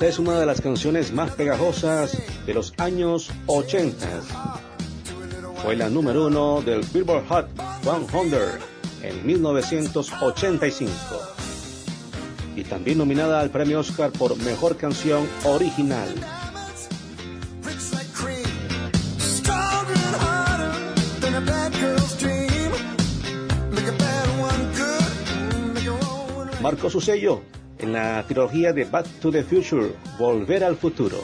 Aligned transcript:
Es 0.00 0.18
una 0.18 0.40
de 0.40 0.46
las 0.46 0.62
canciones 0.62 1.12
más 1.12 1.32
pegajosas 1.32 2.16
de 2.46 2.54
los 2.54 2.72
años 2.78 3.30
80. 3.46 4.06
Fue 5.62 5.76
la 5.76 5.90
número 5.90 6.26
uno 6.26 6.62
del 6.62 6.80
Billboard 6.92 7.28
Hot 7.28 7.48
100 7.82 8.38
en 9.02 9.26
1985 9.26 10.90
y 12.56 12.64
también 12.64 12.96
nominada 12.96 13.40
al 13.40 13.50
premio 13.50 13.80
Oscar 13.80 14.10
por 14.10 14.36
Mejor 14.38 14.78
Canción 14.78 15.28
Original. 15.44 16.08
Marcó 26.62 26.88
su 26.88 27.02
sello 27.02 27.42
en 27.82 27.92
la 27.92 28.22
trilogía 28.26 28.72
de 28.72 28.84
Back 28.84 29.06
to 29.20 29.30
the 29.30 29.42
Future, 29.42 29.94
Volver 30.18 30.64
al 30.64 30.76
Futuro. 30.76 31.18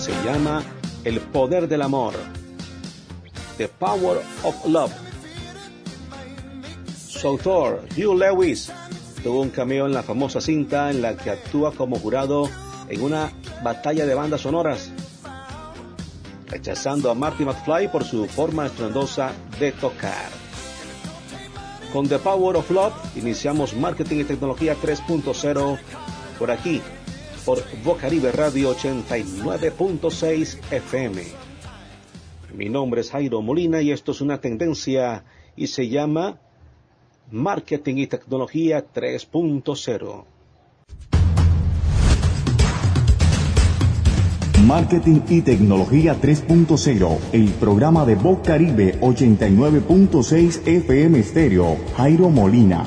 Se 0.00 0.12
llama 0.24 0.62
El 1.04 1.20
Poder 1.20 1.68
del 1.68 1.82
Amor. 1.82 2.43
The 3.56 3.68
Power 3.68 4.20
of 4.42 4.66
Love. 4.66 4.92
Su 6.96 7.28
autor, 7.28 7.82
Hugh 7.96 8.18
Lewis, 8.18 8.70
tuvo 9.22 9.40
un 9.40 9.50
cameo 9.50 9.86
en 9.86 9.94
la 9.94 10.02
famosa 10.02 10.40
cinta 10.40 10.90
en 10.90 11.00
la 11.00 11.16
que 11.16 11.30
actúa 11.30 11.72
como 11.72 11.98
jurado 11.98 12.48
en 12.88 13.02
una 13.02 13.32
batalla 13.62 14.06
de 14.06 14.14
bandas 14.14 14.42
sonoras, 14.42 14.90
rechazando 16.48 17.10
a 17.10 17.14
Marty 17.14 17.44
McFly 17.44 17.88
por 17.88 18.04
su 18.04 18.26
forma 18.26 18.66
estruendosa 18.66 19.32
de 19.58 19.72
tocar. 19.72 20.28
Con 21.92 22.08
The 22.08 22.18
Power 22.18 22.56
of 22.56 22.70
Love 22.70 22.94
iniciamos 23.16 23.74
Marketing 23.74 24.18
y 24.18 24.24
Tecnología 24.24 24.76
3.0 24.76 25.78
por 26.38 26.50
aquí, 26.50 26.82
por 27.44 27.62
Bocaribe 27.84 28.32
Radio 28.32 28.74
89.6 28.74 30.58
FM. 30.72 31.43
Mi 32.54 32.68
nombre 32.68 33.00
es 33.00 33.10
Jairo 33.10 33.42
Molina 33.42 33.82
y 33.82 33.90
esto 33.90 34.12
es 34.12 34.20
una 34.20 34.40
tendencia 34.40 35.24
y 35.56 35.66
se 35.66 35.88
llama 35.88 36.38
Marketing 37.32 37.96
y 37.96 38.06
Tecnología 38.06 38.84
3.0. 38.94 40.24
Marketing 44.64 45.20
y 45.28 45.42
Tecnología 45.42 46.16
3.0, 46.20 47.18
el 47.32 47.48
programa 47.54 48.06
de 48.06 48.14
Voz 48.14 48.38
Caribe 48.44 49.00
89.6 49.00 50.66
FM 50.66 51.22
Stereo, 51.24 51.76
Jairo 51.96 52.30
Molina. 52.30 52.84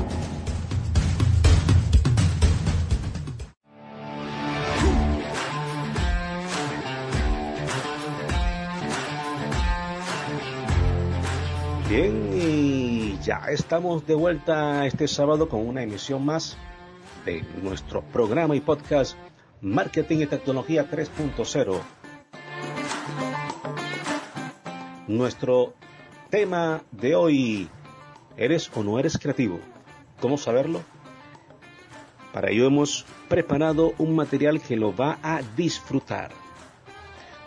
Ya 11.97 13.41
estamos 13.49 14.05
de 14.05 14.13
vuelta 14.13 14.85
este 14.85 15.07
sábado 15.07 15.49
con 15.49 15.67
una 15.67 15.81
emisión 15.81 16.23
más 16.23 16.55
de 17.25 17.43
nuestro 17.63 18.03
programa 18.03 18.55
y 18.55 18.61
podcast 18.61 19.17
Marketing 19.61 20.17
y 20.17 20.27
Tecnología 20.27 20.87
3.0. 20.87 21.79
Nuestro 25.07 25.73
tema 26.29 26.83
de 26.91 27.15
hoy, 27.15 27.67
¿eres 28.37 28.69
o 28.75 28.83
no 28.83 28.99
eres 28.99 29.17
creativo? 29.17 29.59
¿Cómo 30.21 30.37
saberlo? 30.37 30.81
Para 32.31 32.51
ello 32.51 32.67
hemos 32.67 33.07
preparado 33.27 33.95
un 33.97 34.15
material 34.15 34.61
que 34.61 34.75
lo 34.75 34.95
va 34.95 35.17
a 35.23 35.41
disfrutar. 35.55 36.29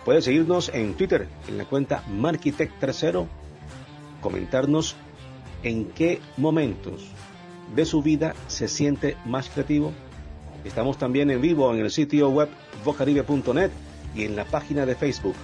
Puedes 0.04 0.24
seguirnos 0.24 0.70
en 0.70 0.94
Twitter 0.94 1.28
en 1.46 1.56
la 1.56 1.66
cuenta 1.66 2.02
Markitect30, 2.08 3.28
comentarnos 4.20 4.96
en 5.62 5.86
qué 5.86 6.20
momentos 6.36 7.02
de 7.74 7.84
su 7.84 8.02
vida 8.02 8.34
se 8.48 8.68
siente 8.68 9.16
más 9.24 9.48
creativo. 9.48 9.92
Estamos 10.64 10.98
también 10.98 11.30
en 11.30 11.40
vivo 11.40 11.72
en 11.72 11.80
el 11.80 11.90
sitio 11.90 12.30
web 12.30 12.48
vocaribe.net 12.84 13.70
y 14.14 14.24
en 14.24 14.36
la 14.36 14.44
página 14.44 14.86
de 14.86 14.94
Facebook 14.94 15.36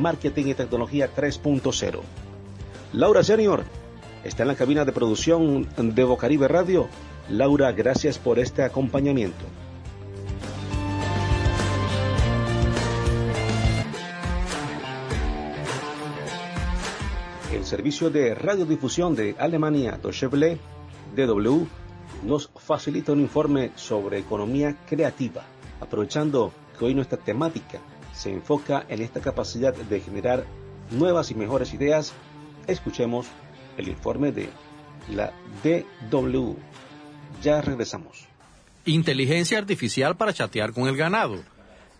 Marketing 0.00 0.46
y 0.46 0.54
Tecnología 0.54 1.10
3.0. 1.14 2.00
Laura 2.92 3.22
Senior 3.22 3.64
está 4.24 4.42
en 4.42 4.48
la 4.48 4.54
cabina 4.54 4.84
de 4.84 4.92
producción 4.92 5.68
de 5.76 6.04
Vocaribe 6.04 6.48
Radio. 6.48 6.88
Laura, 7.28 7.72
gracias 7.72 8.18
por 8.18 8.38
este 8.38 8.62
acompañamiento. 8.62 9.44
Servicio 17.70 18.10
de 18.10 18.34
radiodifusión 18.34 19.14
de 19.14 19.36
Alemania 19.38 19.96
Deutsche 20.02 20.26
Welle, 20.26 20.58
DW, 21.14 21.66
nos 22.24 22.50
facilita 22.56 23.12
un 23.12 23.20
informe 23.20 23.70
sobre 23.76 24.18
economía 24.18 24.76
creativa, 24.88 25.44
aprovechando 25.80 26.52
que 26.76 26.86
hoy 26.86 26.94
nuestra 26.96 27.16
temática 27.16 27.78
se 28.12 28.32
enfoca 28.32 28.84
en 28.88 29.02
esta 29.02 29.20
capacidad 29.20 29.72
de 29.72 30.00
generar 30.00 30.44
nuevas 30.90 31.30
y 31.30 31.36
mejores 31.36 31.72
ideas. 31.72 32.12
Escuchemos 32.66 33.28
el 33.78 33.86
informe 33.86 34.32
de 34.32 34.48
la 35.08 35.32
DW. 35.62 36.56
Ya 37.40 37.60
regresamos. 37.60 38.26
Inteligencia 38.84 39.58
artificial 39.58 40.16
para 40.16 40.32
chatear 40.32 40.72
con 40.72 40.88
el 40.88 40.96
ganado, 40.96 41.36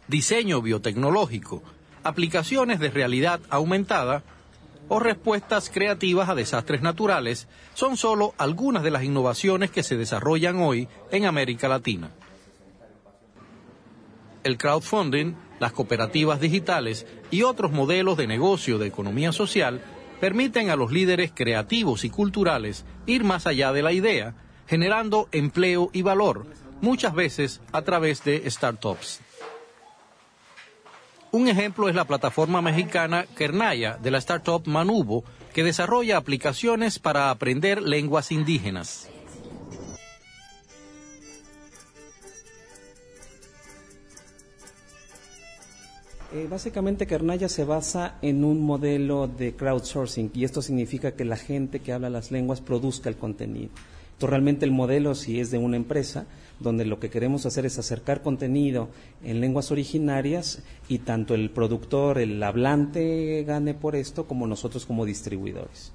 diseño 0.09 0.63
biotecnológico, 0.63 1.63
aplicaciones 2.03 2.81
de 2.81 2.91
realidad 2.91 3.39
aumentada, 3.51 4.25
o 4.91 4.99
respuestas 4.99 5.71
creativas 5.71 6.29
a 6.29 6.35
desastres 6.35 6.83
naturales 6.83 7.49
son 7.75 7.97
solo 7.97 8.35
algunas 8.39 8.83
de 8.83 8.91
las 8.91 9.05
innovaciones 9.05 9.71
que 9.71 9.85
se 9.85 9.97
desarrollan 9.97 10.61
hoy 10.61 10.89
en 11.13 11.27
América 11.27 11.69
Latina. 11.69 12.11
El 14.43 14.59
crowdfunding, 14.59 15.35
las 15.61 15.73
cooperativas 15.73 16.41
digitales 16.41 17.07
y 17.31 17.43
otros 17.43 17.71
modelos 17.71 18.17
de 18.17 18.27
negocio 18.27 18.79
de 18.79 18.89
economía 18.89 19.31
social 19.31 19.81
permiten 20.21 20.71
a 20.71 20.77
los 20.77 20.91
líderes 20.91 21.31
creativos 21.33 22.05
y 22.05 22.11
culturales 22.11 22.85
ir 23.07 23.23
más 23.23 23.47
allá 23.47 23.73
de 23.73 23.83
la 23.83 23.93
idea, 23.93 24.35
generando 24.67 25.29
empleo 25.31 25.91
y 25.93 26.03
valor, 26.03 26.47
muchas 26.81 27.15
veces 27.15 27.61
a 27.71 27.83
través 27.83 28.25
de 28.25 28.51
startups. 28.51 29.21
Un 31.33 31.47
ejemplo 31.47 31.89
es 31.89 31.95
la 31.95 32.07
plataforma 32.07 32.61
mexicana 32.61 33.25
Kernaya 33.37 33.97
de 34.03 34.11
la 34.11 34.19
startup 34.19 34.67
Manubo, 34.67 35.23
que 35.55 35.63
desarrolla 35.63 36.17
aplicaciones 36.17 36.99
para 36.99 37.31
aprender 37.31 37.81
lenguas 37.81 38.33
indígenas. 38.33 39.09
Eh, 46.33 46.49
básicamente 46.51 47.07
Kernaya 47.07 47.49
se 47.49 47.65
basa 47.65 48.17
en 48.23 48.45
un 48.45 48.63
modelo 48.63 49.29
de 49.29 49.55
crowdsourcing 49.55 50.33
y 50.35 50.45
esto 50.45 50.63
significa 50.63 51.13
que 51.13 51.25
la 51.25 51.37
gente 51.37 51.79
que 51.79 51.93
habla 51.93 52.11
las 52.11 52.33
lenguas 52.33 52.61
produzca 52.61 53.09
el 53.09 53.17
contenido. 53.17 53.71
Entonces 54.21 54.33
realmente 54.33 54.67
el 54.67 54.73
modelo 54.73 55.15
si 55.15 55.41
es 55.41 55.51
de 55.51 55.57
una 55.57 55.79
empresa 55.79 56.27
donde 56.59 56.85
lo 56.85 57.01
que 57.01 57.09
queremos 57.09 57.47
hacer 57.47 57.65
es 57.65 57.79
acercar 57.79 58.21
contenido 58.21 58.91
en 59.25 59.41
lenguas 59.41 59.71
originarias 59.71 60.63
y 60.91 60.99
tanto 60.99 61.35
el 61.35 61.49
productor, 61.49 62.19
el 62.19 62.43
hablante 62.43 63.43
gane 63.45 63.73
por 63.73 63.97
esto 63.97 64.27
como 64.27 64.47
nosotros 64.47 64.85
como 64.85 65.07
distribuidores. 65.07 65.95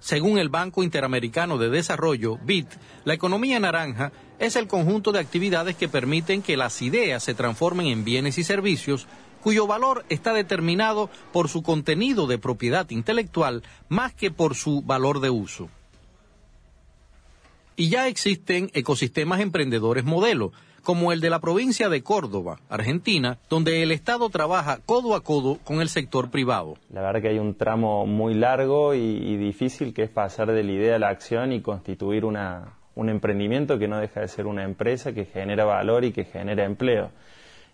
Según 0.00 0.38
el 0.38 0.48
Banco 0.48 0.82
Interamericano 0.82 1.58
de 1.58 1.70
Desarrollo, 1.70 2.40
BIT, 2.44 2.66
la 3.04 3.14
economía 3.14 3.60
naranja 3.60 4.10
es 4.40 4.56
el 4.56 4.66
conjunto 4.66 5.12
de 5.12 5.20
actividades 5.20 5.76
que 5.76 5.88
permiten 5.88 6.42
que 6.42 6.56
las 6.56 6.82
ideas 6.82 7.22
se 7.22 7.34
transformen 7.34 7.86
en 7.86 8.02
bienes 8.02 8.36
y 8.36 8.42
servicios 8.42 9.06
cuyo 9.44 9.68
valor 9.68 10.04
está 10.08 10.32
determinado 10.32 11.08
por 11.32 11.48
su 11.48 11.62
contenido 11.62 12.26
de 12.26 12.38
propiedad 12.38 12.90
intelectual 12.90 13.62
más 13.88 14.12
que 14.12 14.32
por 14.32 14.56
su 14.56 14.82
valor 14.82 15.20
de 15.20 15.30
uso. 15.30 15.68
Y 17.76 17.90
ya 17.90 18.08
existen 18.08 18.70
ecosistemas 18.72 19.40
emprendedores 19.40 20.04
modelo, 20.04 20.52
como 20.82 21.12
el 21.12 21.20
de 21.20 21.28
la 21.28 21.40
provincia 21.40 21.90
de 21.90 22.02
Córdoba, 22.02 22.58
Argentina, 22.70 23.38
donde 23.50 23.82
el 23.82 23.90
Estado 23.90 24.30
trabaja 24.30 24.78
codo 24.86 25.14
a 25.14 25.22
codo 25.22 25.58
con 25.62 25.82
el 25.82 25.90
sector 25.90 26.30
privado. 26.30 26.78
La 26.90 27.02
verdad 27.02 27.20
que 27.20 27.28
hay 27.28 27.38
un 27.38 27.54
tramo 27.54 28.06
muy 28.06 28.32
largo 28.32 28.94
y, 28.94 29.36
difícil 29.36 29.92
que 29.92 30.04
es 30.04 30.10
pasar 30.10 30.52
de 30.52 30.62
la 30.62 30.72
idea 30.72 30.96
a 30.96 30.98
la 30.98 31.08
acción 31.08 31.52
y 31.52 31.60
constituir 31.60 32.24
un 32.24 33.08
emprendimiento 33.10 33.78
que 33.78 33.88
no 33.88 33.98
deja 33.98 34.20
de 34.20 34.28
ser 34.28 34.46
una 34.46 34.64
empresa 34.64 35.12
que 35.12 35.26
genera 35.26 35.66
valor 35.66 36.04
y 36.04 36.12
que 36.12 36.24
genera 36.24 36.64
empleo. 36.64 37.10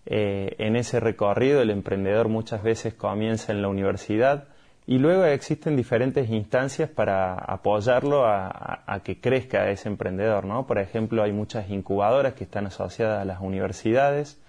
Eh, 0.06 0.56
en 0.58 0.74
ese 0.74 0.98
recorrido 0.98 1.62
el 1.62 1.70
emprendedor 1.70 2.28
muchas 2.28 2.64
veces 2.64 2.94
comienza 2.94 3.52
en 3.52 3.62
la 3.62 3.68
universidad, 3.68 4.48
y 4.86 4.98
luego 4.98 5.24
existen 5.24 5.76
diferentes 5.76 6.28
instancias 6.28 6.90
para 6.90 7.34
apoyarlo 7.34 8.26
a, 8.26 9.00
que 9.04 9.20
crezca 9.20 9.70
ese 9.70 9.88
emprendedor, 9.88 10.44
¿no? 10.44 10.66
Por 10.66 10.78
ejemplo, 10.78 11.22
hay 11.22 11.32
muchas 11.32 11.70
incubadoras 11.70 12.34
que 12.34 12.44
están 12.44 12.66
asociadas 12.66 13.22
a 13.22 13.24
las 13.24 13.40
universidades, 13.40 14.40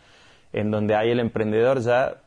en 0.51 0.71
donde 0.71 0.95
ahí 0.95 1.12
el 1.12 1.19
emprendedor 1.19 1.81
ya 1.81 2.18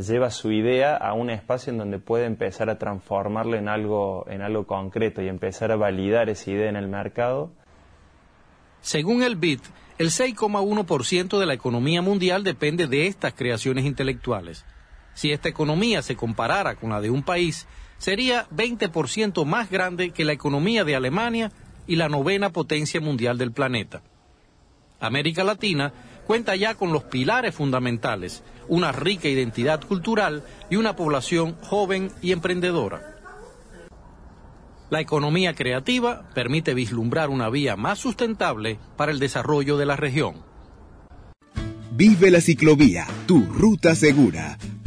lleva 0.00 0.30
su 0.30 0.52
idea 0.52 0.96
a 0.96 1.12
un 1.12 1.30
espacio 1.30 1.72
en 1.72 1.78
donde 1.78 1.98
puede 1.98 2.26
empezar 2.26 2.70
a 2.70 2.78
transformarla 2.78 3.58
en 3.58 3.68
algo, 3.68 4.26
en 4.28 4.42
algo 4.42 4.66
concreto 4.66 5.22
y 5.22 5.28
empezar 5.28 5.72
a 5.72 5.76
validar 5.76 6.28
esa 6.28 6.50
idea 6.50 6.68
en 6.68 6.76
el 6.76 6.88
mercado. 6.88 7.50
Según 8.80 9.22
el 9.22 9.36
BIT, 9.36 9.62
el 9.98 10.08
6,1% 10.08 11.38
de 11.38 11.46
la 11.46 11.54
economía 11.54 12.00
mundial 12.00 12.44
depende 12.44 12.86
de 12.86 13.06
estas 13.06 13.34
creaciones 13.34 13.84
intelectuales. 13.84 14.64
Si 15.20 15.32
esta 15.32 15.50
economía 15.50 16.00
se 16.00 16.16
comparara 16.16 16.76
con 16.76 16.88
la 16.88 17.02
de 17.02 17.10
un 17.10 17.22
país, 17.22 17.66
sería 17.98 18.48
20% 18.56 19.44
más 19.44 19.68
grande 19.70 20.12
que 20.12 20.24
la 20.24 20.32
economía 20.32 20.82
de 20.82 20.96
Alemania 20.96 21.52
y 21.86 21.96
la 21.96 22.08
novena 22.08 22.54
potencia 22.54 23.02
mundial 23.02 23.36
del 23.36 23.52
planeta. 23.52 24.00
América 24.98 25.44
Latina 25.44 25.92
cuenta 26.26 26.56
ya 26.56 26.74
con 26.74 26.94
los 26.94 27.04
pilares 27.04 27.54
fundamentales, 27.54 28.42
una 28.66 28.92
rica 28.92 29.28
identidad 29.28 29.84
cultural 29.84 30.42
y 30.70 30.76
una 30.76 30.96
población 30.96 31.54
joven 31.60 32.10
y 32.22 32.32
emprendedora. 32.32 33.18
La 34.88 35.02
economía 35.02 35.52
creativa 35.52 36.30
permite 36.34 36.72
vislumbrar 36.72 37.28
una 37.28 37.50
vía 37.50 37.76
más 37.76 37.98
sustentable 37.98 38.78
para 38.96 39.12
el 39.12 39.18
desarrollo 39.18 39.76
de 39.76 39.84
la 39.84 39.96
región. 39.96 40.36
Vive 41.90 42.30
la 42.30 42.40
ciclovía, 42.40 43.06
tu 43.26 43.44
ruta 43.44 43.94
segura 43.94 44.56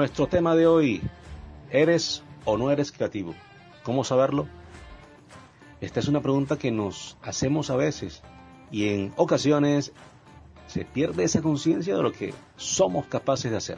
Nuestro 0.00 0.28
tema 0.28 0.56
de 0.56 0.66
hoy, 0.66 1.02
¿eres 1.70 2.22
o 2.46 2.56
no 2.56 2.70
eres 2.70 2.90
creativo? 2.90 3.34
¿Cómo 3.82 4.02
saberlo? 4.02 4.46
Esta 5.82 6.00
es 6.00 6.08
una 6.08 6.22
pregunta 6.22 6.56
que 6.56 6.70
nos 6.70 7.18
hacemos 7.20 7.68
a 7.68 7.76
veces 7.76 8.22
y 8.70 8.88
en 8.88 9.12
ocasiones 9.16 9.92
se 10.68 10.86
pierde 10.86 11.24
esa 11.24 11.42
conciencia 11.42 11.94
de 11.94 12.02
lo 12.02 12.12
que 12.12 12.32
somos 12.56 13.04
capaces 13.08 13.50
de 13.50 13.58
hacer. 13.58 13.76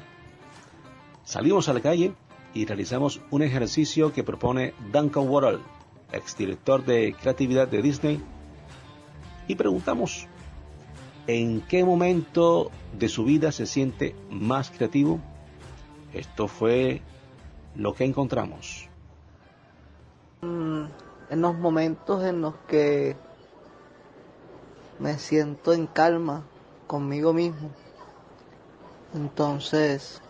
Salimos 1.25 1.69
a 1.69 1.73
la 1.73 1.81
calle 1.81 2.15
y 2.55 2.67
realizamos 2.67 3.21
un 3.33 3.43
ejercicio 3.43 4.13
que 4.13 4.23
propone 4.23 4.75
Duncan 4.93 5.29
Worrell, 5.29 5.59
exdirector 6.13 6.85
de 6.85 7.17
creatividad 7.21 7.67
de 7.67 7.83
Disney, 7.83 8.21
y 9.49 9.57
preguntamos, 9.57 10.29
¿en 11.27 11.63
qué 11.63 11.85
momento 11.85 12.71
de 12.97 13.09
su 13.09 13.25
vida 13.25 13.51
se 13.51 13.67
siente 13.67 14.15
más 14.31 14.71
creativo? 14.71 15.21
Esto 16.15 16.47
fue 16.47 17.01
lo 17.75 17.95
que 17.95 18.05
encontramos. 18.05 18.89
Mm, 20.43 20.85
en 21.31 21.41
los 21.41 21.55
momentos 21.55 22.23
en 22.25 22.43
los 22.43 22.55
que 22.69 23.17
me 24.99 25.19
siento 25.19 25.73
en 25.73 25.87
calma 25.87 26.43
conmigo 26.87 27.33
mismo, 27.33 27.71
entonces 29.15 30.21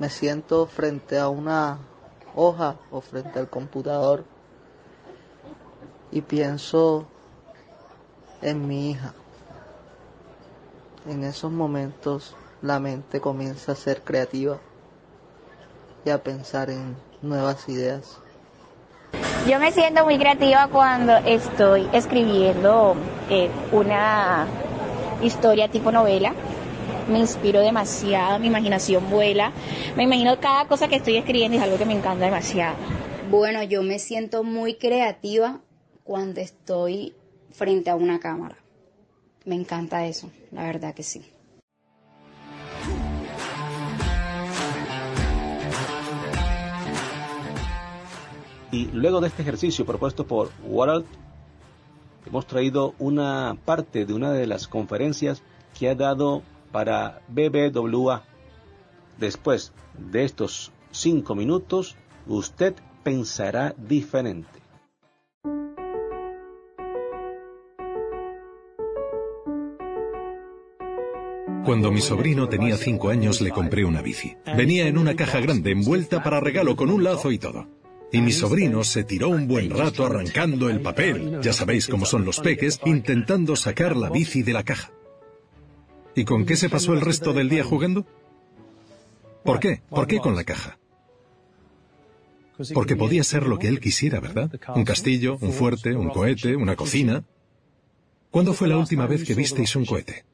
me 0.00 0.10
siento 0.10 0.66
frente 0.66 1.18
a 1.18 1.28
una 1.28 1.78
hoja 2.34 2.76
o 2.90 3.00
frente 3.00 3.38
al 3.38 3.48
computador 3.48 4.24
y 6.10 6.22
pienso 6.22 7.06
en 8.42 8.66
mi 8.66 8.90
hija. 8.90 9.14
En 11.06 11.22
esos 11.22 11.52
momentos 11.52 12.34
la 12.60 12.80
mente 12.80 13.20
comienza 13.20 13.72
a 13.72 13.76
ser 13.76 14.02
creativa 14.02 14.58
y 16.04 16.10
a 16.10 16.22
pensar 16.22 16.70
en 16.70 16.96
nuevas 17.22 17.68
ideas. 17.68 18.18
Yo 19.48 19.58
me 19.58 19.72
siento 19.72 20.04
muy 20.04 20.18
creativa 20.18 20.68
cuando 20.68 21.16
estoy 21.16 21.88
escribiendo 21.92 22.94
eh, 23.30 23.50
una 23.72 24.46
historia 25.22 25.68
tipo 25.68 25.90
novela. 25.90 26.34
Me 27.08 27.18
inspiro 27.18 27.60
demasiado, 27.60 28.38
mi 28.38 28.46
imaginación 28.46 29.08
vuela. 29.10 29.52
Me 29.96 30.04
imagino 30.04 30.38
cada 30.38 30.66
cosa 30.66 30.88
que 30.88 30.96
estoy 30.96 31.16
escribiendo 31.16 31.56
es 31.56 31.62
algo 31.62 31.78
que 31.78 31.86
me 31.86 31.94
encanta 31.94 32.26
demasiado. 32.26 32.76
Bueno, 33.30 33.62
yo 33.62 33.82
me 33.82 33.98
siento 33.98 34.44
muy 34.44 34.74
creativa 34.74 35.60
cuando 36.04 36.40
estoy 36.40 37.14
frente 37.50 37.90
a 37.90 37.96
una 37.96 38.20
cámara. 38.20 38.56
Me 39.44 39.54
encanta 39.54 40.06
eso, 40.06 40.30
la 40.52 40.64
verdad 40.64 40.94
que 40.94 41.02
sí. 41.02 41.24
Y 48.72 48.86
luego 48.92 49.20
de 49.20 49.28
este 49.28 49.42
ejercicio 49.42 49.84
propuesto 49.84 50.26
por 50.26 50.50
Waralt, 50.64 51.06
hemos 52.26 52.46
traído 52.46 52.94
una 52.98 53.56
parte 53.64 54.06
de 54.06 54.12
una 54.12 54.32
de 54.32 54.46
las 54.46 54.68
conferencias 54.68 55.42
que 55.78 55.88
ha 55.88 55.94
dado 55.94 56.42
para 56.70 57.20
BBWA. 57.28 58.22
Después 59.18 59.72
de 59.98 60.24
estos 60.24 60.70
cinco 60.92 61.34
minutos, 61.34 61.96
usted 62.26 62.74
pensará 63.02 63.74
diferente. 63.76 64.60
Cuando 71.64 71.92
mi 71.92 72.00
sobrino 72.00 72.48
tenía 72.48 72.76
cinco 72.76 73.10
años 73.10 73.40
le 73.40 73.50
compré 73.50 73.84
una 73.84 74.00
bici. 74.00 74.36
Venía 74.56 74.86
en 74.86 74.96
una 74.96 75.14
caja 75.14 75.40
grande 75.40 75.72
envuelta 75.72 76.22
para 76.22 76.40
regalo 76.40 76.74
con 76.74 76.90
un 76.90 77.04
lazo 77.04 77.30
y 77.30 77.38
todo. 77.38 77.79
Y 78.12 78.20
mi 78.20 78.32
sobrino 78.32 78.82
se 78.82 79.04
tiró 79.04 79.28
un 79.28 79.46
buen 79.46 79.70
rato 79.70 80.04
arrancando 80.04 80.68
el 80.68 80.80
papel, 80.80 81.40
ya 81.42 81.52
sabéis 81.52 81.86
cómo 81.86 82.06
son 82.06 82.24
los 82.24 82.40
peques, 82.40 82.80
intentando 82.84 83.54
sacar 83.54 83.96
la 83.96 84.10
bici 84.10 84.42
de 84.42 84.52
la 84.52 84.64
caja. 84.64 84.90
¿Y 86.14 86.24
con 86.24 86.44
qué 86.44 86.56
se 86.56 86.68
pasó 86.68 86.92
el 86.92 87.00
resto 87.00 87.32
del 87.32 87.48
día 87.48 87.62
jugando? 87.62 88.04
¿Por 89.44 89.60
qué? 89.60 89.82
¿Por 89.88 90.06
qué 90.08 90.18
con 90.18 90.34
la 90.34 90.44
caja? 90.44 90.78
Porque 92.74 92.96
podía 92.96 93.24
ser 93.24 93.46
lo 93.46 93.58
que 93.58 93.68
él 93.68 93.80
quisiera, 93.80 94.20
¿verdad? 94.20 94.50
Un 94.74 94.84
castillo, 94.84 95.38
un 95.40 95.52
fuerte, 95.52 95.94
un 95.94 96.10
cohete, 96.10 96.56
una 96.56 96.76
cocina. 96.76 97.24
¿Cuándo 98.30 98.52
fue 98.52 98.68
la 98.68 98.76
última 98.76 99.06
vez 99.06 99.24
que 99.24 99.34
visteis 99.34 99.74
un 99.76 99.86
cohete? 99.86 100.24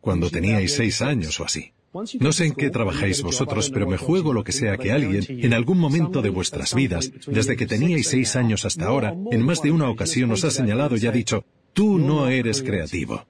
Cuando 0.00 0.30
teníais 0.30 0.74
seis 0.74 1.02
años 1.02 1.40
o 1.40 1.44
así. 1.44 1.72
No 1.92 2.32
sé 2.32 2.46
en 2.46 2.54
qué 2.54 2.70
trabajáis 2.70 3.22
vosotros, 3.22 3.70
pero 3.70 3.86
me 3.88 3.96
juego 3.96 4.32
lo 4.32 4.44
que 4.44 4.52
sea 4.52 4.76
que 4.76 4.92
alguien, 4.92 5.24
en 5.28 5.52
algún 5.52 5.78
momento 5.78 6.22
de 6.22 6.30
vuestras 6.30 6.74
vidas, 6.74 7.10
desde 7.26 7.56
que 7.56 7.66
teníais 7.66 8.08
seis 8.08 8.36
años 8.36 8.64
hasta 8.64 8.86
ahora, 8.86 9.14
en 9.32 9.42
más 9.42 9.60
de 9.60 9.72
una 9.72 9.88
ocasión 9.88 10.30
os 10.30 10.44
ha 10.44 10.50
señalado 10.50 10.96
y 10.96 11.06
ha 11.06 11.12
dicho, 11.12 11.44
tú 11.72 11.98
no 11.98 12.28
eres 12.28 12.62
creativo. 12.62 13.26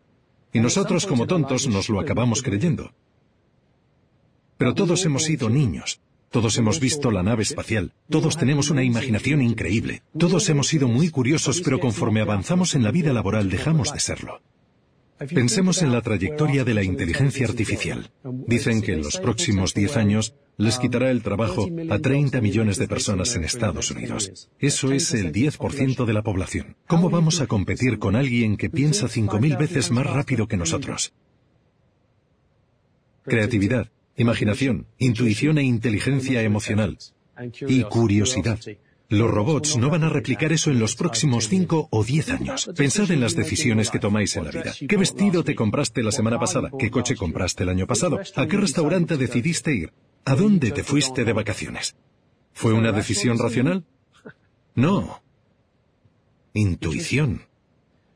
Y 0.52 0.60
nosotros 0.60 1.06
como 1.06 1.26
tontos 1.26 1.68
nos 1.68 1.88
lo 1.88 2.00
acabamos 2.00 2.42
creyendo. 2.42 2.92
Pero 4.58 4.74
todos 4.74 5.06
hemos 5.06 5.24
sido 5.24 5.48
niños. 5.48 6.00
Todos 6.30 6.58
hemos 6.58 6.78
visto 6.78 7.10
la 7.10 7.22
nave 7.22 7.42
espacial. 7.42 7.92
Todos 8.08 8.36
tenemos 8.36 8.70
una 8.70 8.84
imaginación 8.84 9.42
increíble. 9.42 10.02
Todos 10.16 10.48
hemos 10.48 10.68
sido 10.68 10.86
muy 10.86 11.08
curiosos, 11.08 11.60
pero 11.60 11.80
conforme 11.80 12.20
avanzamos 12.20 12.74
en 12.74 12.84
la 12.84 12.92
vida 12.92 13.12
laboral 13.12 13.48
dejamos 13.48 13.92
de 13.92 14.00
serlo. 14.00 14.40
Pensemos 15.28 15.82
en 15.82 15.92
la 15.92 16.00
trayectoria 16.00 16.64
de 16.64 16.72
la 16.72 16.82
inteligencia 16.82 17.46
artificial. 17.46 18.10
Dicen 18.46 18.80
que 18.80 18.94
en 18.94 19.02
los 19.02 19.18
próximos 19.18 19.74
10 19.74 19.96
años 19.98 20.34
les 20.56 20.78
quitará 20.78 21.10
el 21.10 21.22
trabajo 21.22 21.68
a 21.90 21.98
30 21.98 22.40
millones 22.40 22.78
de 22.78 22.88
personas 22.88 23.36
en 23.36 23.44
Estados 23.44 23.90
Unidos. 23.90 24.48
Eso 24.58 24.92
es 24.92 25.12
el 25.12 25.32
10% 25.32 26.06
de 26.06 26.12
la 26.12 26.22
población. 26.22 26.76
¿Cómo 26.86 27.10
vamos 27.10 27.42
a 27.42 27.46
competir 27.46 27.98
con 27.98 28.16
alguien 28.16 28.56
que 28.56 28.70
piensa 28.70 29.08
5.000 29.08 29.58
veces 29.58 29.90
más 29.90 30.06
rápido 30.06 30.48
que 30.48 30.56
nosotros? 30.56 31.12
Creatividad, 33.22 33.90
imaginación, 34.16 34.86
intuición 34.98 35.58
e 35.58 35.64
inteligencia 35.64 36.42
emocional. 36.42 36.96
Y 37.68 37.82
curiosidad. 37.82 38.58
Los 39.10 39.28
robots 39.28 39.76
no 39.76 39.90
van 39.90 40.04
a 40.04 40.08
replicar 40.08 40.52
eso 40.52 40.70
en 40.70 40.78
los 40.78 40.94
próximos 40.94 41.48
5 41.48 41.88
o 41.90 42.04
10 42.04 42.30
años. 42.30 42.70
Pensad 42.76 43.10
en 43.10 43.20
las 43.20 43.34
decisiones 43.34 43.90
que 43.90 43.98
tomáis 43.98 44.36
en 44.36 44.44
la 44.44 44.52
vida. 44.52 44.72
¿Qué 44.88 44.96
vestido 44.96 45.42
te 45.42 45.56
compraste 45.56 46.04
la 46.04 46.12
semana 46.12 46.38
pasada? 46.38 46.70
¿Qué 46.78 46.92
coche 46.92 47.16
compraste 47.16 47.64
el 47.64 47.70
año 47.70 47.88
pasado? 47.88 48.20
¿A 48.36 48.46
qué 48.46 48.56
restaurante 48.56 49.16
decidiste 49.16 49.74
ir? 49.74 49.92
¿A 50.24 50.36
dónde 50.36 50.70
te 50.70 50.84
fuiste 50.84 51.24
de 51.24 51.32
vacaciones? 51.32 51.96
¿Fue 52.52 52.72
una 52.72 52.92
decisión 52.92 53.36
racional? 53.36 53.84
No. 54.76 55.20
Intuición. 56.54 57.49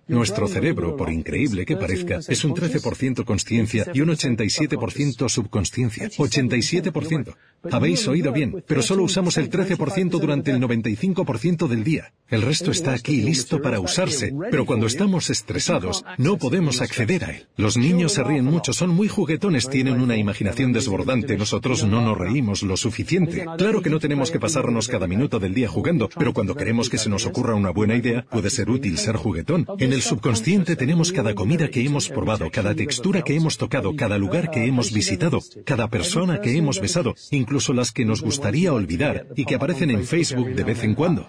Nuestro 0.07 0.47
cerebro, 0.49 0.97
por 0.97 1.11
increíble 1.11 1.65
que 1.65 1.77
parezca, 1.77 2.21
es 2.29 2.45
un 2.45 2.55
13% 2.55 3.25
consciencia 3.25 3.87
y 3.95 4.01
un 4.01 4.11
87% 4.11 5.29
subconsciencia. 5.29 6.11
87%. 6.11 7.35
Habéis 7.71 8.07
oído 8.09 8.33
bien, 8.33 8.63
pero 8.67 8.83
solo 8.83 9.05
usamos 9.05 9.39
el 9.39 9.51
13% 9.51 10.21
durante 10.21 10.51
el 10.51 10.61
95% 10.61 11.67
del 11.67 11.83
día. 11.83 12.13
El 12.29 12.43
resto 12.43 12.71
está 12.71 12.93
aquí 12.93 13.23
listo 13.23 13.63
para 13.63 13.81
usarse, 13.81 14.35
pero 14.51 14.67
cuando 14.67 14.87
estamos 14.87 15.31
estresados 15.31 16.05
no 16.19 16.37
podemos 16.37 16.83
acceder 16.83 17.25
a 17.25 17.31
él. 17.31 17.47
Los 17.57 17.77
niños 17.77 18.13
se 18.13 18.25
ríen 18.25 18.45
mucho, 18.45 18.73
son 18.73 18.91
muy 18.91 19.09
juguetones, 19.09 19.69
tienen 19.71 20.01
una 20.01 20.17
imaginación 20.17 20.73
desbordante, 20.73 21.39
nosotros 21.39 21.85
no 21.85 22.03
nos 22.03 22.19
reímos 22.19 22.63
lo 22.63 22.77
suficiente. 22.77 23.47
Claro 23.57 23.81
que 23.81 23.91
no 23.91 24.01
tenemos 24.01 24.31
que 24.31 24.41
pasarnos 24.41 24.89
cada 24.89 25.07
minuto 25.07 25.39
del 25.39 25.55
día 25.55 25.69
jugando, 25.69 26.11
pero 26.19 26.35
cuando 26.35 26.55
queremos 26.55 26.91
que 26.91 26.99
se 26.99 27.09
nos 27.09 27.25
ocurra 27.25 27.55
una 27.55 27.71
buena 27.71 27.97
idea, 27.97 28.27
puede 28.31 28.51
ser 28.51 28.69
útil 28.69 28.99
ser 28.99 29.17
juguetón. 29.17 29.67
En 29.79 29.93
el 29.95 30.03
subconsciente 30.03 30.77
tenemos 30.77 31.13
cada 31.13 31.35
comida 31.35 31.69
que 31.69 31.85
hemos 31.85 32.09
probado, 32.09 32.51
cada 32.51 32.75
textura 32.75 33.23
que 33.23 33.37
hemos 33.37 33.57
tocado, 33.57 33.95
cada 33.97 34.19
lugar 34.19 34.51
que 34.51 34.65
hemos 34.65 34.93
visitado, 34.93 35.41
cada 35.65 35.89
persona 35.89 36.41
que 36.41 36.57
hemos 36.57 36.81
besado, 36.81 37.15
incluso 37.31 37.73
las 37.73 37.93
que 37.93 38.05
nos 38.05 38.21
gustaría 38.21 38.73
olvidar 38.73 39.29
y 39.37 39.45
que 39.45 39.55
aparecen 39.55 39.91
en 39.91 40.05
Facebook 40.05 40.55
de 40.55 40.65
vez 40.65 40.85
en 40.85 40.95
cuando. 40.95 41.29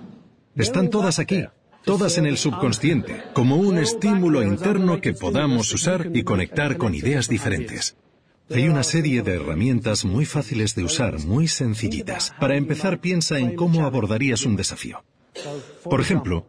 Están 0.55 0.89
todas 0.89 1.19
aquí, 1.19 1.45
todas 1.83 2.17
en 2.17 2.25
el 2.25 2.37
subconsciente, 2.37 3.21
como 3.33 3.57
un 3.57 3.77
estímulo 3.77 4.41
interno 4.41 4.99
que 4.99 5.13
podamos 5.13 5.71
usar 5.73 6.09
y 6.13 6.23
conectar 6.23 6.77
con 6.77 6.95
ideas 6.95 7.29
diferentes. 7.29 7.95
Hay 8.49 8.67
una 8.67 8.83
serie 8.83 9.21
de 9.21 9.35
herramientas 9.35 10.05
muy 10.05 10.25
fáciles 10.25 10.75
de 10.75 10.83
usar, 10.83 11.19
muy 11.19 11.47
sencillitas. 11.47 12.33
Para 12.39 12.55
empezar, 12.55 12.99
piensa 12.99 13.39
en 13.39 13.55
cómo 13.55 13.85
abordarías 13.85 14.45
un 14.45 14.55
desafío. 14.55 15.03
Por 15.83 16.01
ejemplo, 16.01 16.45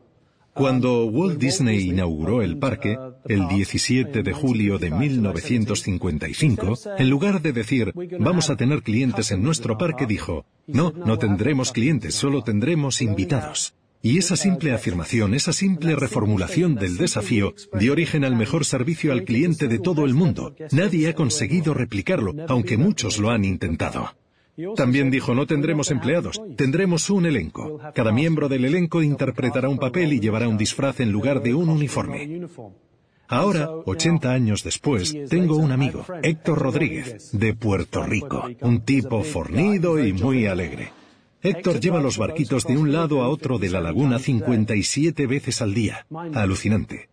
cuando 0.57 1.05
Walt 1.05 1.39
Disney 1.39 1.91
inauguró 1.91 2.41
el 2.41 2.59
parque, 2.59 2.99
el 3.27 3.47
17 3.47 4.23
de 4.23 4.33
julio 4.33 4.79
de 4.79 4.91
1955, 4.91 6.79
en 6.99 7.11
lugar 7.11 7.43
de 7.43 7.53
decir, 7.53 7.93
vamos 8.19 8.49
a 8.49 8.57
tener 8.57 8.83
clientes 8.83 9.31
en 9.33 9.43
nuestro 9.43 9.77
parque, 9.77 10.07
dijo, 10.07 10.47
no, 10.67 10.93
no 10.93 11.19
tendremos 11.19 11.73
clientes, 11.73 12.15
solo 12.15 12.43
tendremos 12.43 13.03
invitados. 13.03 13.75
Y 14.03 14.19
esa 14.19 14.37
simple 14.37 14.73
afirmación, 14.73 15.35
esa 15.35 15.53
simple 15.53 15.95
reformulación 15.95 16.75
del 16.75 16.97
desafío, 16.97 17.55
dio 17.79 17.93
origen 17.93 18.25
al 18.25 18.37
mejor 18.37 18.65
servicio 18.65 19.13
al 19.13 19.25
cliente 19.25 19.69
de 19.69 19.79
todo 19.79 20.05
el 20.05 20.15
mundo. 20.15 20.55
Nadie 20.71 21.09
ha 21.09 21.15
conseguido 21.15 21.75
replicarlo, 21.75 22.35
aunque 22.49 22.77
muchos 22.77 23.19
lo 23.19 23.31
han 23.31 23.45
intentado. 23.45 24.15
También 24.75 25.11
dijo, 25.11 25.35
no 25.35 25.47
tendremos 25.47 25.91
empleados, 25.91 26.41
tendremos 26.57 27.11
un 27.11 27.27
elenco. 27.27 27.79
Cada 27.95 28.13
miembro 28.13 28.49
del 28.49 28.65
elenco 28.65 29.03
interpretará 29.03 29.69
un 29.69 29.79
papel 29.79 30.13
y 30.13 30.21
llevará 30.21 30.49
un 30.49 30.57
disfraz 30.57 31.01
en 31.01 31.13
lugar 31.13 31.43
de 31.43 31.55
un 31.55 31.69
uniforme. 31.69 32.47
Ahora, 33.29 33.71
80 33.71 34.31
años 34.31 34.63
después, 34.63 35.15
tengo 35.29 35.57
un 35.57 35.73
amigo, 35.73 36.07
Héctor 36.23 36.59
Rodríguez, 36.61 37.31
de 37.33 37.55
Puerto 37.55 38.03
Rico, 38.05 38.49
un 38.61 38.83
tipo 38.83 39.23
fornido 39.23 39.99
y 39.99 40.13
muy 40.13 40.47
alegre. 40.47 40.93
Héctor 41.43 41.81
lleva 41.81 42.01
los 42.01 42.19
barquitos 42.19 42.65
de 42.67 42.77
un 42.77 42.93
lado 42.93 43.23
a 43.23 43.29
otro 43.29 43.59
de 43.59 43.71
la 43.71 43.81
laguna 43.81 44.19
57 44.19 45.27
veces 45.27 45.61
al 45.61 45.75
día. 45.75 46.07
Alucinante. 46.35 47.09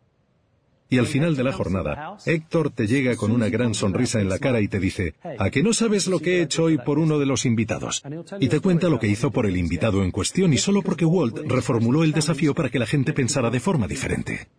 Y 0.94 1.00
al 1.00 1.08
final 1.08 1.36
de 1.36 1.44
la 1.44 1.54
jornada, 1.54 2.18
Héctor 2.24 2.70
te 2.70 2.86
llega 2.86 3.16
con 3.16 3.32
una 3.32 3.50
gran 3.50 3.74
sonrisa 3.74 4.22
en 4.22 4.30
la 4.30 4.38
cara 4.38 4.62
y 4.62 4.68
te 4.68 4.80
dice, 4.80 5.16
¿a 5.40 5.50
que 5.50 5.64
no 5.64 5.74
sabes 5.74 6.06
lo 6.06 6.20
que 6.20 6.38
he 6.38 6.42
hecho 6.44 6.66
hoy 6.66 6.78
por 6.78 7.00
uno 7.00 7.18
de 7.18 7.26
los 7.26 7.48
invitados? 7.48 8.04
Y 8.40 8.48
te 8.48 8.60
cuenta 8.60 8.90
lo 8.90 9.00
que 9.00 9.08
hizo 9.08 9.32
por 9.32 9.48
el 9.48 9.58
invitado 9.58 10.04
en 10.04 10.12
cuestión 10.12 10.54
y 10.54 10.60
solo 10.60 10.84
porque 10.84 11.06
Walt 11.06 11.48
reformuló 11.48 12.04
el 12.04 12.12
desafío 12.12 12.54
para 12.54 12.70
que 12.70 12.78
la 12.78 12.86
gente 12.86 13.12
pensara 13.12 13.50
de 13.50 13.60
forma 13.60 13.88
diferente. 13.88 14.50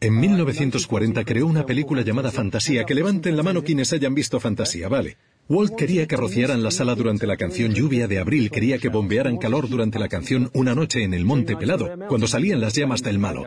En 0.00 0.18
1940 0.18 1.24
creó 1.26 1.46
una 1.46 1.66
película 1.66 2.00
llamada 2.00 2.32
Fantasía, 2.32 2.84
que 2.84 2.94
levanten 2.94 3.36
la 3.36 3.42
mano 3.42 3.62
quienes 3.62 3.92
hayan 3.92 4.14
visto 4.14 4.40
Fantasía, 4.40 4.88
vale. 4.88 5.18
Walt 5.50 5.74
quería 5.76 6.06
que 6.06 6.16
rociaran 6.16 6.62
la 6.62 6.70
sala 6.70 6.94
durante 6.94 7.26
la 7.26 7.36
canción 7.36 7.74
Lluvia 7.74 8.08
de 8.08 8.18
Abril, 8.18 8.50
quería 8.50 8.78
que 8.78 8.88
bombearan 8.88 9.36
calor 9.36 9.68
durante 9.68 9.98
la 9.98 10.08
canción 10.08 10.48
Una 10.54 10.74
noche 10.74 11.04
en 11.04 11.12
el 11.12 11.26
Monte 11.26 11.54
Pelado, 11.54 11.90
cuando 12.08 12.26
salían 12.26 12.62
las 12.62 12.72
llamas 12.72 13.02
del 13.02 13.18
malo. 13.18 13.44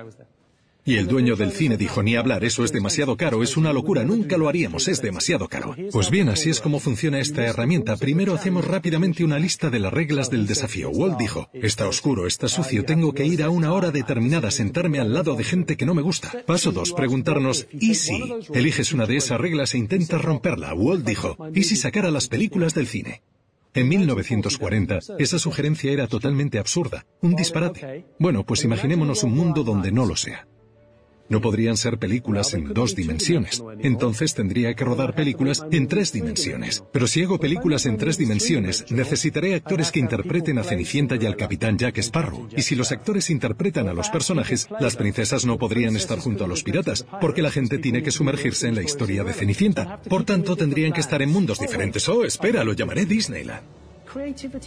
Y 0.88 0.98
el 0.98 1.08
dueño 1.08 1.36
del 1.36 1.52
cine 1.52 1.78
dijo, 1.78 2.04
ni 2.04 2.16
hablar, 2.16 2.46
eso 2.46 2.64
es 2.64 2.72
demasiado 2.72 3.18
caro, 3.18 3.42
es 3.42 3.58
una 3.58 3.74
locura, 3.74 4.04
nunca 4.04 4.38
lo 4.38 4.48
haríamos, 4.48 4.88
es 4.88 5.02
demasiado 5.02 5.48
caro. 5.48 5.76
Pues 5.92 6.12
bien, 6.12 6.30
así 6.30 6.52
es 6.52 6.62
como 6.62 6.80
funciona 6.80 7.20
esta 7.20 7.44
herramienta. 7.44 7.98
Primero 7.98 8.36
hacemos 8.36 8.66
rápidamente 8.66 9.24
una 9.24 9.40
lista 9.40 9.72
de 9.72 9.80
las 9.80 9.92
reglas 9.92 10.30
del 10.30 10.46
desafío. 10.46 10.92
Walt 10.92 11.18
dijo, 11.18 11.50
está 11.54 11.88
oscuro, 11.88 12.28
está 12.28 12.48
sucio, 12.48 12.86
tengo 12.86 13.14
que 13.14 13.26
ir 13.26 13.42
a 13.42 13.50
una 13.50 13.74
hora 13.74 13.90
determinada, 13.90 14.52
sentarme 14.52 15.00
al 15.00 15.12
lado 15.12 15.34
de 15.34 15.44
gente 15.44 15.76
que 15.76 15.88
no 15.88 15.96
me 15.96 16.04
gusta. 16.04 16.32
Paso 16.46 16.72
dos, 16.72 16.94
preguntarnos, 16.94 17.68
¿y 17.72 17.96
si? 17.96 18.22
Eliges 18.54 18.94
una 18.94 19.08
de 19.08 19.18
esas 19.18 19.42
reglas 19.42 19.74
e 19.74 19.80
intentas 19.80 20.22
romperla. 20.22 20.76
Walt 20.76 21.04
dijo, 21.04 21.36
¿y 21.56 21.64
si 21.64 21.78
sacara 21.78 22.12
las 22.12 22.28
películas 22.28 22.76
del 22.76 22.86
cine? 22.86 23.24
En 23.74 23.90
1940, 23.90 25.00
esa 25.18 25.40
sugerencia 25.40 25.92
era 25.92 26.06
totalmente 26.06 26.60
absurda, 26.60 27.08
un 27.22 27.36
disparate. 27.36 28.06
Bueno, 28.20 28.46
pues 28.46 28.64
imaginémonos 28.64 29.24
un 29.24 29.34
mundo 29.34 29.64
donde 29.64 29.92
no 29.92 30.06
lo 30.06 30.16
sea. 30.16 30.48
No 31.28 31.42
podrían 31.42 31.76
ser 31.76 31.98
películas 31.98 32.54
en 32.54 32.74
dos 32.74 32.96
dimensiones. 32.96 33.64
Entonces 33.80 34.36
tendría 34.36 34.74
que 34.76 34.86
rodar 34.86 35.16
películas 35.16 35.66
en 35.72 35.88
tres 35.88 36.14
dimensiones. 36.14 36.84
Pero 36.92 37.08
si 37.08 37.24
hago 37.24 37.40
películas 37.40 37.86
en 37.86 37.98
tres 37.98 38.18
dimensiones, 38.18 38.86
necesitaré 38.92 39.56
actores 39.56 39.92
que 39.92 40.00
interpreten 40.00 40.60
a 40.60 40.64
Cenicienta 40.64 41.16
y 41.16 41.26
al 41.26 41.36
capitán 41.36 41.78
Jack 41.78 41.98
Sparrow. 41.98 42.48
Y 42.56 42.62
si 42.62 42.76
los 42.76 42.92
actores 42.92 43.30
interpretan 43.30 43.88
a 43.88 43.94
los 43.94 44.10
personajes, 44.10 44.68
las 44.80 44.96
princesas 44.96 45.46
no 45.46 45.58
podrían 45.58 45.96
estar 45.96 46.20
junto 46.20 46.46
a 46.46 46.48
los 46.48 46.64
piratas, 46.64 47.06
porque 47.20 47.42
la 47.42 47.52
gente 47.52 47.80
tiene 47.80 48.04
que 48.04 48.12
sumergirse 48.12 48.68
en 48.68 48.76
la 48.76 48.84
historia 48.84 49.24
de 49.24 49.34
Cenicienta. 49.34 50.00
Por 50.02 50.26
tanto, 50.26 50.56
tendrían 50.56 50.94
que 50.94 51.02
estar 51.02 51.22
en 51.22 51.32
mundos 51.32 51.60
diferentes. 51.60 52.08
Oh, 52.08 52.24
espera, 52.24 52.64
lo 52.64 52.74
llamaré 52.74 53.06
Disneyland. 53.06 53.85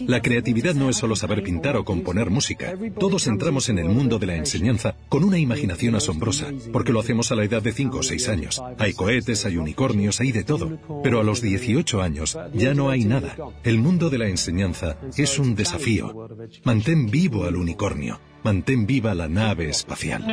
La 0.07 0.21
creatividad 0.21 0.75
no 0.75 0.89
es 0.89 0.97
solo 0.97 1.15
saber 1.15 1.43
pintar 1.43 1.75
o 1.77 1.85
componer 1.85 2.29
música. 2.29 2.73
Todos 2.99 3.27
entramos 3.27 3.69
en 3.69 3.79
el 3.79 3.89
mundo 3.89 4.19
de 4.19 4.27
la 4.27 4.35
enseñanza 4.35 4.95
con 5.09 5.23
una 5.23 5.37
imaginación 5.37 5.95
asombrosa, 5.95 6.47
porque 6.71 6.91
lo 6.91 6.99
hacemos 6.99 7.31
a 7.31 7.35
la 7.35 7.43
edad 7.43 7.61
de 7.61 7.71
5 7.71 7.97
o 7.97 8.03
6 8.03 8.29
años. 8.29 8.61
Hay 8.77 8.93
cohetes, 8.93 9.45
hay 9.45 9.57
unicornios, 9.57 10.19
hay 10.19 10.31
de 10.31 10.43
todo. 10.43 10.77
Pero 11.03 11.19
a 11.19 11.23
los 11.23 11.41
18 11.41 12.01
años 12.01 12.37
ya 12.53 12.73
no 12.73 12.89
hay 12.89 13.05
nada. 13.05 13.35
El 13.63 13.79
mundo 13.79 14.09
de 14.09 14.17
la 14.19 14.27
enseñanza 14.27 14.97
es 15.17 15.39
un 15.39 15.55
desafío. 15.55 16.29
Mantén 16.63 17.07
vivo 17.09 17.45
al 17.45 17.55
unicornio. 17.55 18.19
Mantén 18.43 18.85
viva 18.85 19.13
la 19.15 19.27
nave 19.27 19.69
espacial. 19.69 20.23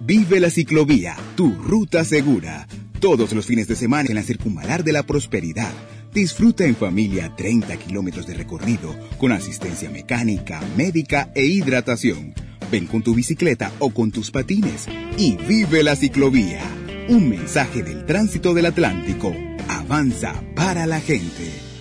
Vive 0.00 0.38
la 0.38 0.50
ciclovía, 0.50 1.16
tu 1.34 1.54
ruta 1.54 2.04
segura. 2.04 2.66
Todos 3.00 3.32
los 3.32 3.46
fines 3.46 3.68
de 3.68 3.76
semana 3.76 4.08
en 4.10 4.16
la 4.16 4.22
circunvalar 4.22 4.84
de 4.84 4.92
la 4.92 5.02
prosperidad 5.02 5.72
Disfruta 6.14 6.64
en 6.64 6.76
familia 6.76 7.34
30 7.34 7.76
kilómetros 7.76 8.24
de 8.28 8.34
recorrido 8.34 8.94
con 9.18 9.32
asistencia 9.32 9.90
mecánica, 9.90 10.62
médica 10.76 11.32
e 11.34 11.44
hidratación. 11.44 12.34
Ven 12.70 12.86
con 12.86 13.02
tu 13.02 13.16
bicicleta 13.16 13.72
o 13.80 13.90
con 13.90 14.12
tus 14.12 14.30
patines 14.30 14.86
y 15.18 15.36
vive 15.36 15.82
la 15.82 15.96
ciclovía. 15.96 16.62
Un 17.08 17.28
mensaje 17.28 17.82
del 17.82 18.06
tránsito 18.06 18.54
del 18.54 18.66
Atlántico. 18.66 19.34
Avanza 19.68 20.40
para 20.54 20.86
la 20.86 21.00
gente. 21.00 21.73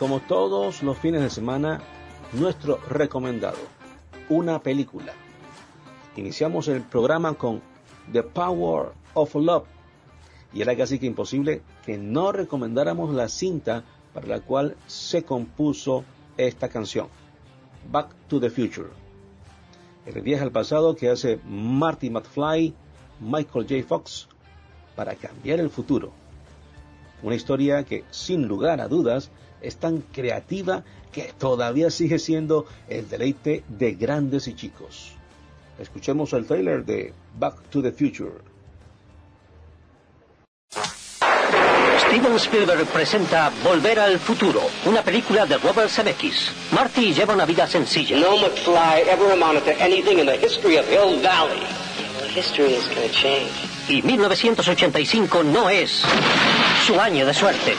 Como 0.00 0.20
todos 0.20 0.82
los 0.82 0.96
fines 0.96 1.20
de 1.20 1.28
semana, 1.28 1.82
nuestro 2.32 2.78
recomendado, 2.88 3.58
una 4.30 4.58
película. 4.62 5.12
Iniciamos 6.16 6.68
el 6.68 6.80
programa 6.80 7.34
con 7.34 7.60
The 8.10 8.22
Power 8.22 8.92
of 9.12 9.34
Love 9.34 9.66
y 10.54 10.62
era 10.62 10.74
casi 10.74 10.98
que 10.98 11.04
imposible 11.04 11.60
que 11.84 11.98
no 11.98 12.32
recomendáramos 12.32 13.12
la 13.12 13.28
cinta 13.28 13.84
para 14.14 14.26
la 14.26 14.40
cual 14.40 14.74
se 14.86 15.22
compuso 15.22 16.02
esta 16.38 16.70
canción, 16.70 17.08
Back 17.92 18.14
to 18.28 18.40
the 18.40 18.48
Future. 18.48 18.88
El 20.06 20.22
viaje 20.22 20.44
al 20.44 20.50
pasado 20.50 20.96
que 20.96 21.10
hace 21.10 21.40
Marty 21.44 22.08
McFly, 22.08 22.72
Michael 23.20 23.66
J. 23.68 23.86
Fox, 23.86 24.28
para 24.96 25.14
cambiar 25.14 25.60
el 25.60 25.68
futuro. 25.68 26.10
Una 27.22 27.34
historia 27.34 27.84
que, 27.84 28.04
sin 28.10 28.48
lugar 28.48 28.80
a 28.80 28.88
dudas, 28.88 29.30
es 29.62 29.76
tan 29.76 30.02
creativa 30.12 30.84
que 31.12 31.32
todavía 31.38 31.90
sigue 31.90 32.18
siendo 32.18 32.66
el 32.88 33.08
deleite 33.08 33.64
de 33.68 33.92
grandes 33.92 34.48
y 34.48 34.54
chicos. 34.54 35.12
Escuchemos 35.78 36.32
el 36.32 36.46
trailer 36.46 36.84
de 36.84 37.12
Back 37.38 37.70
to 37.70 37.82
the 37.82 37.92
Future. 37.92 38.32
Steven 42.10 42.36
Spielberg 42.36 42.86
presenta 42.86 43.52
Volver 43.62 43.98
al 44.00 44.18
futuro, 44.18 44.60
una 44.84 45.02
película 45.02 45.46
de 45.46 45.58
Robert 45.58 45.88
Zemeckis. 45.88 46.50
Marty 46.72 47.12
lleva 47.14 47.34
una 47.34 47.46
vida 47.46 47.66
sencilla. 47.66 48.16
No 48.18 48.36
McFly 48.36 49.08
ever 49.08 49.32
amounted 49.32 49.64
to 49.64 49.82
anything 49.82 50.18
in 50.18 50.26
the 50.26 50.36
history 50.36 50.76
of 50.76 50.86
Hill 50.88 51.20
Valley. 51.22 51.60
Well, 52.18 52.28
history 52.28 52.74
is 52.74 52.86
going 52.88 53.08
to 53.08 53.14
change. 53.14 53.52
Y 53.88 54.02
1985 54.02 55.44
no 55.44 55.68
es 55.70 56.02
su 56.86 57.00
año 57.00 57.26
de 57.26 57.34
suerte. 57.34 57.74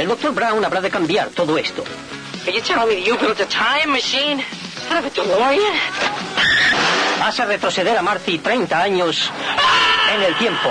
El 0.00 0.08
Dr. 0.08 0.32
Brown 0.32 0.64
habrá 0.64 0.80
de 0.80 0.88
cambiar 0.88 1.28
todo 1.28 1.58
esto. 1.58 1.84
Hace 7.22 7.44
retroceder 7.44 7.98
a 7.98 8.00
Marty 8.00 8.38
30 8.38 8.80
años 8.80 9.30
en 10.14 10.22
el 10.22 10.38
tiempo. 10.38 10.70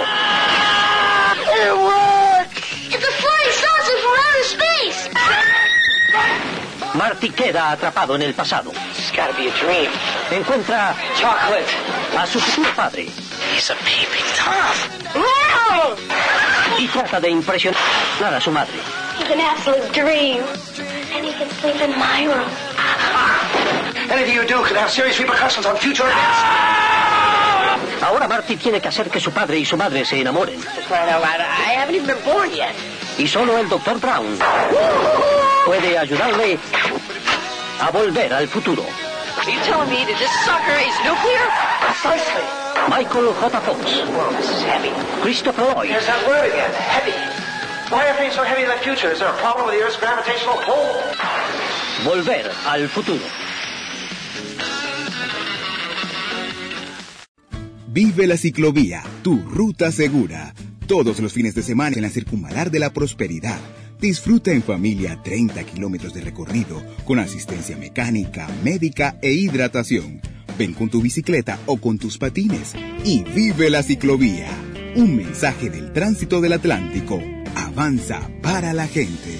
Marty 6.96 7.30
queda 7.30 7.70
atrapado 7.70 8.16
en 8.16 8.24
el 8.24 8.34
pasado. 8.34 8.72
It's 8.98 9.12
gotta 9.12 9.34
be 9.38 9.48
a 9.48 9.54
dream. 9.64 9.92
Encuentra 10.32 10.96
Chocolate. 11.16 12.18
a 12.18 12.26
su 12.26 12.40
futuro 12.40 12.76
padre 12.76 13.04
He's 13.54 13.70
a 13.70 13.76
peeping 13.76 14.26
Tom. 14.36 16.29
Y 16.80 16.88
trata 16.88 17.20
de 17.20 17.30
impresionar 17.30 18.34
a 18.34 18.40
su 18.40 18.52
madre. 18.52 18.74
It's 19.20 19.30
an 19.30 19.42
absolute 19.42 19.92
dream. 19.92 20.42
And 21.14 21.26
he 21.26 21.34
can 21.34 21.50
sleep 21.60 21.76
in 21.82 21.92
my 22.00 22.26
room. 22.26 22.50
Anything 24.10 24.36
you 24.36 24.48
do 24.48 24.64
could 24.64 24.78
have 24.78 24.90
serious 24.90 25.20
repercussions 25.20 25.66
on 25.66 25.76
future 25.76 26.08
events. 26.08 26.40
Ahora 28.02 28.28
Marty 28.30 28.56
tiene 28.56 28.80
que 28.80 28.88
hacer 28.88 29.10
que 29.10 29.20
su 29.20 29.32
padre 29.32 29.60
y 29.60 29.66
su 29.66 29.76
madre 29.76 30.06
se 30.06 30.22
enamoren. 30.22 30.58
I 30.90 31.76
haven't 31.76 31.96
even 31.96 32.08
been 32.08 32.24
born 32.24 32.50
yet. 32.56 32.74
Y 33.18 33.28
solo 33.28 33.58
el 33.58 33.68
Dr. 33.68 34.00
Brown 34.00 34.40
puede 35.66 35.98
ayudarle 35.98 36.58
a 37.82 37.92
volver 37.92 38.32
al 38.34 38.48
futuro. 38.48 38.86
Are 39.38 39.52
you 39.52 39.60
telling 39.64 39.90
me 39.90 40.06
that 40.06 40.18
this 40.18 40.32
sucker 40.46 40.80
is 40.80 40.96
nuclear? 41.04 41.44
Precisely. 41.82 42.69
Michael 42.88 43.34
J. 43.34 43.60
Fox, 43.62 43.84
Whoa, 44.08 44.32
this 44.38 44.50
is 44.50 44.62
heavy. 44.64 44.92
Christopher 45.22 45.64
Lloyd, 45.64 45.90
There's 45.90 46.06
that 46.06 46.26
word 46.28 46.46
again, 46.50 46.72
heavy. 46.72 47.12
Why 47.92 48.08
are 48.08 48.16
things 48.18 48.36
so 48.36 48.44
heavy 48.44 48.64
in 48.64 48.70
the 48.70 48.78
future? 48.78 49.12
Is 49.12 49.20
there 49.20 49.30
a 49.30 49.38
problem 49.38 49.68
with 49.68 49.76
the 49.76 49.84
Earth's 49.84 49.98
gravitational 50.00 50.58
pull? 50.64 50.94
Volver 52.06 52.50
al 52.66 52.88
futuro. 52.88 53.24
Vive 57.92 58.28
la 58.28 58.38
ciclovía, 58.38 59.04
tu 59.24 59.40
ruta 59.42 59.92
segura. 59.92 60.54
Todos 60.88 61.20
los 61.20 61.34
fines 61.34 61.56
de 61.56 61.64
semana 61.64 61.96
en 61.98 62.04
la 62.04 62.10
circunvalar 62.10 62.72
de 62.72 62.80
la 62.80 62.92
prosperidad. 62.94 63.60
Disfruta 64.00 64.52
en 64.52 64.64
familia 64.64 65.20
30 65.24 65.64
kilómetros 65.66 66.14
de 66.14 66.22
recorrido 66.22 66.82
con 67.06 67.20
asistencia 67.20 67.76
mecánica, 67.76 68.48
médica 68.64 69.18
e 69.22 69.32
hidratación. 69.32 70.22
Ven 70.60 70.74
con 70.74 70.90
tu 70.90 71.02
bicicleta 71.02 71.58
o 71.68 71.78
con 71.78 71.98
tus 71.98 72.18
patines 72.18 72.76
y 73.06 73.24
vive 73.24 73.70
la 73.70 73.82
ciclovía. 73.82 74.50
Un 74.98 75.16
mensaje 75.16 75.70
del 75.70 75.94
tránsito 75.94 76.42
del 76.42 76.52
Atlántico. 76.52 77.18
Avanza 77.56 78.30
para 78.42 78.74
la 78.74 78.86
gente. 78.86 79.40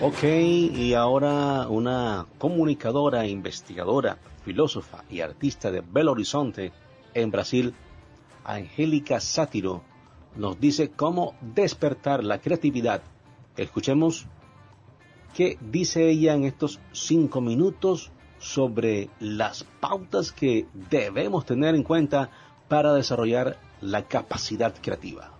Ok, 0.00 0.22
y 0.22 0.94
ahora 0.94 1.66
una 1.66 2.26
comunicadora, 2.38 3.26
investigadora, 3.26 4.18
filósofa 4.44 5.02
y 5.10 5.22
artista 5.22 5.72
de 5.72 5.80
Belo 5.80 6.12
Horizonte, 6.12 6.70
en 7.14 7.32
Brasil, 7.32 7.74
Angélica 8.44 9.20
Sátiro, 9.20 9.82
nos 10.36 10.58
dice 10.58 10.90
cómo 10.90 11.34
despertar 11.40 12.24
la 12.24 12.40
creatividad. 12.40 13.02
Escuchemos 13.56 14.26
qué 15.34 15.58
dice 15.60 16.08
ella 16.08 16.34
en 16.34 16.44
estos 16.44 16.80
cinco 16.92 17.40
minutos 17.40 18.10
sobre 18.38 19.08
las 19.20 19.64
pautas 19.80 20.32
que 20.32 20.66
debemos 20.90 21.44
tener 21.46 21.74
en 21.74 21.82
cuenta 21.82 22.30
para 22.68 22.94
desarrollar 22.94 23.58
la 23.80 24.08
capacidad 24.08 24.74
creativa. 24.80 25.30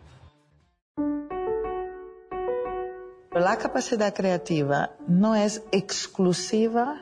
La 3.35 3.57
capacidad 3.57 4.15
creativa 4.15 4.91
no 5.09 5.35
es 5.35 5.65
exclusiva 5.73 7.01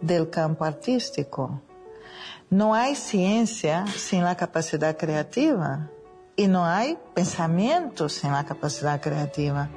del 0.00 0.30
campo 0.30 0.64
artístico. 0.64 1.60
No 2.50 2.74
hay 2.76 2.94
ciencia 2.94 3.84
sin 3.88 4.22
la 4.22 4.36
capacidad 4.36 4.96
creativa 4.96 5.90
y 6.36 6.46
no 6.46 6.64
hay 6.64 6.96
pensamiento 7.12 8.08
sin 8.08 8.30
la 8.30 8.44
capacidad 8.44 9.00
creativa. 9.00 9.68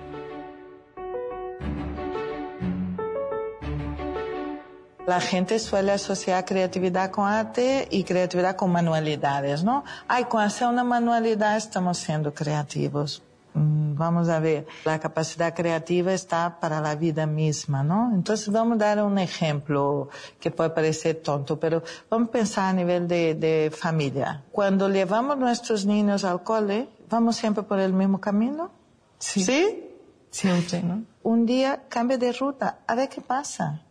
La 5.08 5.20
gente 5.20 5.58
suele 5.58 5.94
asociar 5.94 6.46
creatividad 6.46 7.10
con 7.10 7.28
arte 7.28 7.88
y 7.90 8.04
creatividad 8.04 8.56
con 8.56 8.72
manualidades, 8.72 9.64
¿no? 9.64 9.84
Ay, 10.08 10.26
con 10.26 10.42
hacer 10.42 10.68
una 10.68 10.84
manualidad 10.84 11.58
estamos 11.58 11.98
siendo 11.98 12.32
creativos. 12.36 13.24
Mm, 13.54 13.80
Vamos 14.00 14.30
a 14.30 14.40
ver, 14.40 14.66
la 14.86 14.98
capacidad 14.98 15.54
creativa 15.54 16.14
está 16.14 16.58
para 16.62 16.80
la 16.80 16.96
vida 16.96 17.26
misma, 17.26 17.84
¿no? 17.84 18.12
Entonces 18.14 18.50
vamos 18.50 18.76
a 18.76 18.86
dar 18.86 19.04
un 19.04 19.18
ejemplo 19.18 20.08
que 20.40 20.52
puede 20.52 20.70
parecer 20.70 21.22
tonto, 21.22 21.60
pero 21.60 21.84
vamos 22.10 22.30
a 22.30 22.32
pensar 22.32 22.66
a 22.70 22.74
nivel 22.74 23.10
de, 23.10 23.36
de 23.36 23.72
familia. 23.76 24.46
Cuando 24.54 24.88
llevamos 24.88 25.38
nuestros 25.38 25.86
niños 25.86 26.24
al 26.24 26.44
cole, 26.44 26.88
¿vamos 27.10 27.36
siempre 27.36 27.64
por 27.64 27.78
el 27.80 27.92
mismo 27.92 28.22
camino? 28.22 28.72
Sí. 29.18 29.44
¿Sí? 29.44 29.84
Siempre, 30.32 30.82
¿no? 30.82 31.04
Un 31.24 31.46
día 31.46 31.84
cambia 31.90 32.18
de 32.18 32.32
ruta, 32.32 32.80
a 32.88 32.96
ver 32.96 33.10
qué 33.10 33.20
pasa. 33.20 33.82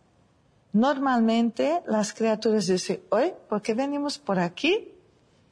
Normalmente 0.73 1.83
las 1.87 2.15
criaturas 2.15 2.67
dicen, 2.67 3.01
oye, 3.11 3.35
¿por 3.49 3.61
qué 3.61 3.75
venimos 3.75 4.19
por 4.19 4.39
aquí? 4.39 4.95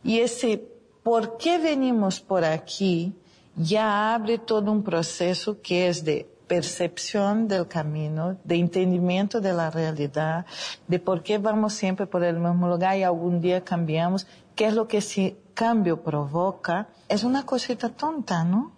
Y 0.03 0.21
ese 0.21 0.67
¿por 1.03 1.37
qué 1.37 1.59
venimos 1.59 2.21
por 2.21 2.45
aquí? 2.45 3.15
Ya 3.57 4.15
abre 4.15 4.39
todo 4.39 4.71
un 4.71 4.83
proceso 4.83 5.61
que 5.63 5.89
es 5.89 6.05
de 6.05 6.29
percepción 6.47 7.49
del 7.49 7.67
camino, 7.67 8.37
de 8.45 8.57
entendimiento 8.57 9.41
de 9.41 9.53
la 9.53 9.71
realidad, 9.71 10.47
de 10.87 10.99
por 10.99 11.23
qué 11.23 11.39
vamos 11.39 11.73
siempre 11.73 12.07
por 12.07 12.23
el 12.23 12.39
mismo 12.39 12.69
lugar 12.69 12.97
y 12.97 13.03
algún 13.03 13.41
día 13.41 13.65
cambiamos, 13.65 14.27
qué 14.55 14.67
es 14.67 14.75
lo 14.75 14.87
que 14.87 14.99
ese 14.99 15.37
cambio 15.55 16.03
provoca. 16.03 16.89
Es 17.09 17.25
una 17.25 17.45
cosita 17.45 17.89
tonta, 17.89 18.45
¿no? 18.45 18.73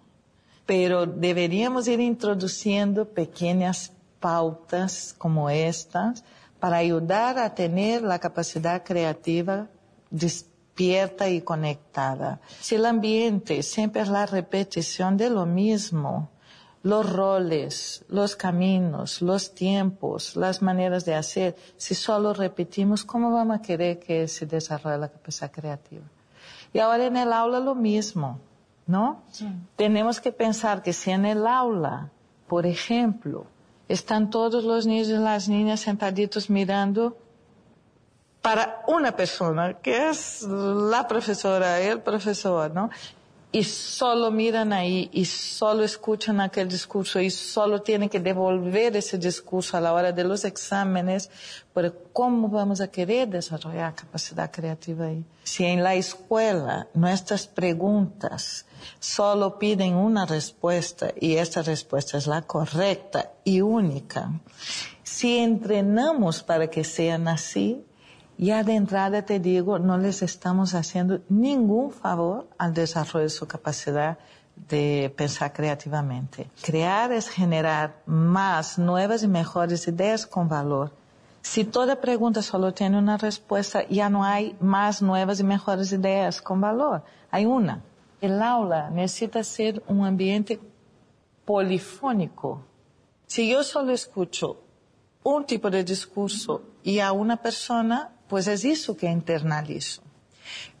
Pero 0.65 1.05
deberíamos 1.05 1.87
ir 1.87 1.99
introduciendo 1.99 3.05
pequeñas 3.05 3.91
pautas 4.19 5.13
como 5.17 5.49
estas 5.49 6.23
para 6.59 6.77
ayudar 6.77 7.37
a 7.37 7.53
tener 7.53 8.01
la 8.01 8.19
capacidad 8.19 8.83
creativa 8.83 9.67
despierta 10.79 11.27
y 11.27 11.41
conectada. 11.41 12.39
Si 12.61 12.75
el 12.75 12.85
ambiente 12.85 13.63
siempre 13.63 14.01
es 14.01 14.07
la 14.07 14.25
repetición 14.25 15.17
de 15.17 15.29
lo 15.29 15.45
mismo, 15.45 16.29
los 16.83 17.11
roles, 17.11 18.05
los 18.07 18.37
caminos, 18.37 19.21
los 19.21 19.53
tiempos, 19.53 20.37
las 20.37 20.61
maneras 20.61 21.03
de 21.03 21.15
hacer, 21.15 21.57
si 21.75 21.95
solo 21.95 22.33
repetimos, 22.33 23.03
¿cómo 23.03 23.29
vamos 23.31 23.59
a 23.59 23.61
querer 23.61 23.99
que 23.99 24.27
se 24.29 24.45
desarrolle 24.45 24.97
la 24.97 25.09
capacidad 25.09 25.51
creativa? 25.51 26.05
Y 26.71 26.79
ahora 26.79 27.07
en 27.07 27.17
el 27.17 27.33
aula 27.33 27.59
lo 27.59 27.75
mismo, 27.75 28.39
¿no? 28.87 29.21
Tenemos 29.75 30.21
que 30.21 30.31
pensar 30.31 30.81
que 30.81 30.93
si 30.93 31.11
en 31.11 31.25
el 31.25 31.45
aula, 31.45 32.09
por 32.47 32.65
ejemplo, 32.65 33.45
están 33.89 34.29
todos 34.29 34.63
los 34.63 34.85
niños 34.85 35.09
y 35.09 35.17
las 35.17 35.49
niñas 35.49 35.81
sentaditos 35.81 36.49
mirando 36.49 37.17
para 38.41 38.83
una 38.87 39.15
persona, 39.15 39.73
que 39.73 40.09
es 40.09 40.43
la 40.43 41.07
profesora, 41.07 41.79
el 41.79 42.01
profesor, 42.01 42.71
¿no? 42.71 42.89
y 43.51 43.63
solo 43.63 44.29
miran 44.29 44.73
ahí 44.73 45.09
y 45.11 45.25
solo 45.25 45.83
escuchan 45.83 46.39
aquel 46.39 46.69
discurso 46.69 47.19
y 47.19 47.31
solo 47.31 47.81
tienen 47.81 48.07
que 48.07 48.19
devolver 48.19 48.95
ese 48.95 49.17
discurso 49.17 49.75
a 49.75 49.81
la 49.81 49.91
hora 49.93 50.11
de 50.11 50.23
los 50.23 50.45
exámenes, 50.45 51.31
pero 51.73 51.91
¿cómo 52.13 52.47
vamos 52.47 52.79
a 52.79 52.89
querer 52.89 53.27
desarrollar 53.27 53.95
capacidad 53.95 54.51
creativa 54.51 55.07
ahí? 55.07 55.25
Si 55.43 55.65
en 55.65 55.83
la 55.83 55.95
escuela 55.95 56.87
nuestras 56.93 57.47
preguntas 57.47 58.67
solo 58.99 59.57
piden 59.57 59.95
una 59.95 60.27
respuesta 60.27 61.11
y 61.19 61.37
esta 61.37 61.63
respuesta 61.63 62.19
es 62.19 62.27
la 62.27 62.43
correcta 62.43 63.31
y 63.43 63.61
única, 63.61 64.31
si 65.01 65.39
entrenamos 65.39 66.43
para 66.43 66.69
que 66.69 66.83
sean 66.83 67.27
así, 67.27 67.83
ya 68.39 68.63
de 68.63 68.73
entrada 68.73 69.25
te 69.25 69.39
digo, 69.39 69.79
no 69.79 69.97
les 69.97 70.21
estamos 70.21 70.73
haciendo 70.73 71.19
ningún 71.27 71.91
favor 71.91 72.47
al 72.57 72.73
desarrollo 72.73 73.25
de 73.25 73.29
su 73.29 73.45
capacidad 73.45 74.17
de 74.55 75.13
pensar 75.15 75.51
creativamente. 75.51 76.49
Crear 76.61 77.11
es 77.11 77.27
generar 77.27 78.01
más 78.05 78.79
nuevas 78.79 79.23
y 79.23 79.27
mejores 79.27 79.85
ideas 79.89 80.25
con 80.25 80.47
valor. 80.47 80.93
Si 81.41 81.65
toda 81.65 81.99
pregunta 81.99 82.41
solo 82.41 82.73
tiene 82.73 82.97
una 82.97 83.17
respuesta, 83.17 83.85
ya 83.89 84.09
no 84.09 84.23
hay 84.23 84.55
más 84.61 85.01
nuevas 85.01 85.41
y 85.41 85.43
mejores 85.43 85.91
ideas 85.91 86.41
con 86.41 86.61
valor. 86.61 87.03
Hay 87.31 87.45
una. 87.45 87.81
El 88.21 88.41
aula 88.41 88.89
necesita 88.89 89.43
ser 89.43 89.83
un 89.87 90.05
ambiente 90.05 90.61
polifónico. 91.43 92.63
Si 93.27 93.49
yo 93.49 93.63
solo 93.63 93.91
escucho 93.91 94.61
un 95.23 95.45
tipo 95.45 95.69
de 95.69 95.83
discurso 95.83 96.63
y 96.83 96.99
a 96.99 97.11
una 97.11 97.37
persona, 97.37 98.11
pues 98.29 98.47
es 98.47 98.63
eso 98.63 98.95
que 98.95 99.09
internalizo. 99.09 100.01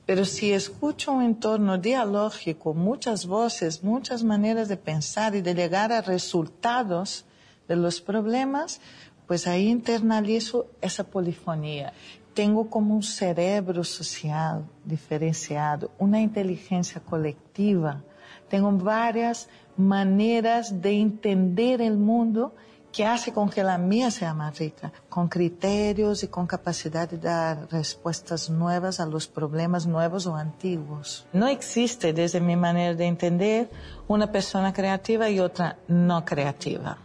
Pero 0.05 0.25
si 0.25 0.53
escucho 0.53 1.11
un 1.11 1.23
entorno 1.23 1.77
dialógico, 1.77 2.73
muchas 2.73 3.25
voces, 3.25 3.83
muchas 3.83 4.23
maneras 4.23 4.67
de 4.67 4.77
pensar 4.77 5.35
y 5.35 5.41
de 5.41 5.53
llegar 5.53 5.91
a 5.91 6.01
resultados 6.01 7.25
de 7.67 7.75
los 7.75 8.01
problemas, 8.01 8.81
pues 9.27 9.45
ahí 9.45 9.67
internalizo 9.67 10.67
esa 10.81 11.03
polifonía. 11.03 11.93
Tengo 12.33 12.69
como 12.69 12.95
un 12.95 13.03
cerebro 13.03 13.83
social 13.83 14.65
diferenciado, 14.83 15.91
una 15.99 16.19
inteligencia 16.21 17.01
colectiva. 17.01 18.01
Tengo 18.49 18.71
varias 18.71 19.47
maneras 19.77 20.81
de 20.81 20.99
entender 20.99 21.81
el 21.81 21.97
mundo 21.97 22.55
que 22.91 23.05
hace 23.05 23.31
con 23.31 23.49
que 23.49 23.63
la 23.63 23.77
mía 23.77 24.09
sea 24.11 24.33
más 24.33 24.57
rica, 24.57 24.91
con 25.09 25.27
criterios 25.27 26.23
y 26.23 26.27
con 26.27 26.47
capacidad 26.47 27.07
de 27.07 27.17
dar 27.17 27.67
respuestas 27.71 28.49
nuevas 28.49 28.99
a 28.99 29.05
los 29.05 29.27
problemas 29.27 29.85
nuevos 29.85 30.25
o 30.25 30.35
antiguos. 30.35 31.25
No 31.33 31.47
existe, 31.47 32.13
desde 32.13 32.39
mi 32.39 32.55
manera 32.55 32.95
de 32.95 33.05
entender, 33.05 33.69
una 34.07 34.31
persona 34.31 34.73
creativa 34.73 35.29
y 35.29 35.39
otra 35.39 35.77
no 35.87 36.25
creativa. 36.25 36.97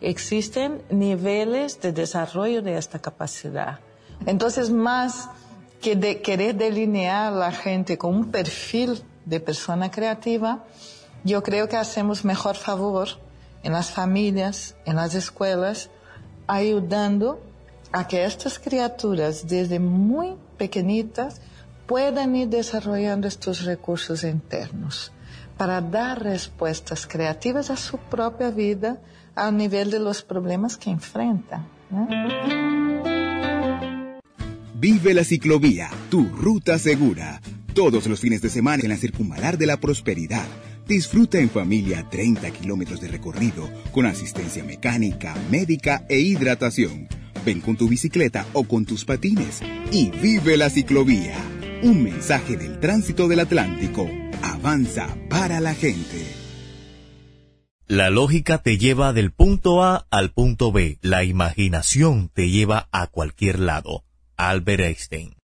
Existen 0.00 0.82
niveles 0.90 1.80
de 1.80 1.92
desarrollo 1.92 2.60
de 2.60 2.76
esta 2.76 2.98
capacidad. 2.98 3.78
Entonces, 4.26 4.70
más 4.70 5.28
que 5.80 5.94
de 5.94 6.20
querer 6.20 6.56
delinear 6.56 7.32
a 7.32 7.36
la 7.36 7.52
gente 7.52 7.96
con 7.96 8.14
un 8.14 8.30
perfil 8.30 9.02
de 9.24 9.38
persona 9.38 9.90
creativa, 9.90 10.64
yo 11.22 11.42
creo 11.44 11.68
que 11.68 11.76
hacemos 11.76 12.24
mejor 12.24 12.56
favor 12.56 13.08
en 13.62 13.72
las 13.72 13.90
familias, 13.90 14.76
en 14.84 14.96
las 14.96 15.14
escuelas, 15.14 15.90
ayudando 16.46 17.40
a 17.92 18.08
que 18.08 18.24
estas 18.24 18.58
criaturas 18.58 19.46
desde 19.46 19.78
muy 19.78 20.36
pequeñitas 20.58 21.40
puedan 21.86 22.34
ir 22.36 22.48
desarrollando 22.48 23.28
estos 23.28 23.64
recursos 23.64 24.24
internos 24.24 25.12
para 25.56 25.80
dar 25.80 26.22
respuestas 26.22 27.06
creativas 27.06 27.70
a 27.70 27.76
su 27.76 27.98
propia 27.98 28.50
vida 28.50 29.00
al 29.34 29.56
nivel 29.56 29.90
de 29.90 30.00
los 30.00 30.22
problemas 30.22 30.76
que 30.76 30.90
enfrentan. 30.90 31.68
Vive 34.74 35.14
la 35.14 35.24
ciclovía, 35.24 35.90
tu 36.10 36.24
ruta 36.24 36.78
segura. 36.78 37.40
Todos 37.74 38.06
los 38.06 38.20
fines 38.20 38.42
de 38.42 38.50
semana 38.50 38.82
en 38.82 38.90
la 38.90 38.96
circunvalar 38.96 39.56
de 39.56 39.66
la 39.66 39.78
prosperidad 39.78 40.46
Disfruta 40.86 41.38
en 41.38 41.48
familia 41.48 42.08
30 42.10 42.50
kilómetros 42.50 43.00
de 43.00 43.08
recorrido 43.08 43.70
con 43.92 44.06
asistencia 44.06 44.64
mecánica, 44.64 45.34
médica 45.50 46.04
e 46.08 46.18
hidratación. 46.18 47.08
Ven 47.44 47.60
con 47.60 47.76
tu 47.76 47.88
bicicleta 47.88 48.46
o 48.52 48.64
con 48.64 48.84
tus 48.84 49.04
patines 49.04 49.60
y 49.90 50.10
vive 50.10 50.56
la 50.56 50.70
ciclovía. 50.70 51.36
Un 51.82 52.02
mensaje 52.02 52.56
del 52.56 52.80
tránsito 52.80 53.28
del 53.28 53.40
Atlántico. 53.40 54.08
Avanza 54.42 55.16
para 55.28 55.60
la 55.60 55.74
gente. 55.74 56.26
La 57.86 58.10
lógica 58.10 58.58
te 58.58 58.78
lleva 58.78 59.12
del 59.12 59.32
punto 59.32 59.82
A 59.82 60.06
al 60.10 60.30
punto 60.30 60.72
B. 60.72 60.98
La 61.02 61.24
imaginación 61.24 62.30
te 62.32 62.48
lleva 62.50 62.88
a 62.90 63.06
cualquier 63.06 63.58
lado. 63.58 64.04
Albert 64.36 64.80
Einstein. 64.80 65.41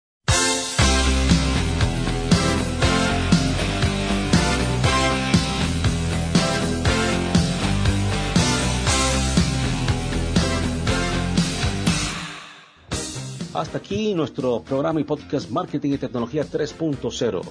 Hasta 13.54 13.76
aquí 13.76 14.14
nuestro 14.14 14.62
programa 14.62 14.98
y 14.98 15.04
podcast 15.04 15.50
Marketing 15.50 15.92
y 15.92 15.98
Tecnología 15.98 16.46
3.0. 16.46 17.42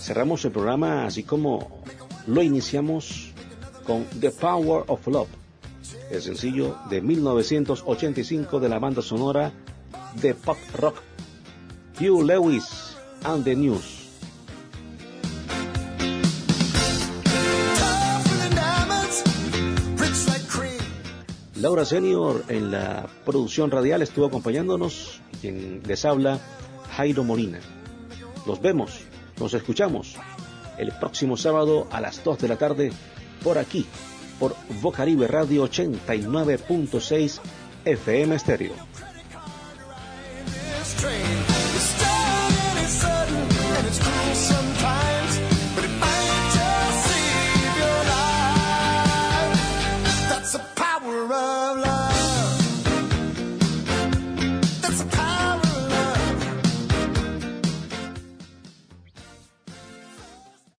Cerramos 0.00 0.44
el 0.44 0.50
programa 0.50 1.04
así 1.06 1.22
como 1.22 1.84
lo 2.26 2.42
iniciamos 2.42 3.30
con 3.86 4.04
The 4.18 4.32
Power 4.32 4.82
of 4.88 5.06
Love, 5.06 5.28
el 6.10 6.20
sencillo 6.20 6.76
de 6.90 7.00
1985 7.02 8.58
de 8.58 8.68
la 8.68 8.80
banda 8.80 9.02
sonora 9.02 9.52
de 10.20 10.34
pop 10.34 10.58
rock 10.74 10.96
Hugh 12.00 12.24
Lewis 12.24 12.96
and 13.22 13.44
the 13.44 13.54
News. 13.54 13.99
Laura 21.60 21.84
Senior 21.84 22.42
en 22.48 22.70
la 22.70 23.06
producción 23.26 23.70
radial 23.70 24.00
estuvo 24.00 24.24
acompañándonos 24.24 25.20
quien 25.42 25.82
les 25.86 26.06
habla 26.06 26.40
Jairo 26.96 27.22
Molina. 27.22 27.60
Nos 28.46 28.62
vemos, 28.62 29.00
nos 29.38 29.52
escuchamos 29.52 30.16
el 30.78 30.90
próximo 30.92 31.36
sábado 31.36 31.86
a 31.90 32.00
las 32.00 32.24
2 32.24 32.38
de 32.38 32.48
la 32.48 32.56
tarde 32.56 32.92
por 33.44 33.58
aquí, 33.58 33.84
por 34.38 34.56
Bocaribe 34.80 35.28
Radio 35.28 35.68
89.6 35.68 37.40
FM 37.84 38.38
Stereo. 38.38 38.89